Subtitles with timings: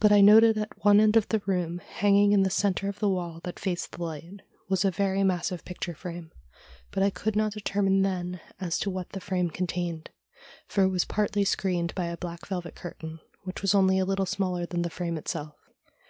[0.00, 3.08] But I noted at one end of the room, hanging in the centre of the
[3.10, 6.32] wall that faced the light, was a very massive picture frame,
[6.90, 10.08] but I could not determine then as to what the frame contained,
[10.66, 14.24] for it was partly screened by a black velvet curtain, which was only a little
[14.24, 15.54] smaller than the frame itself.